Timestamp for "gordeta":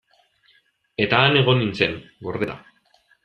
2.29-2.57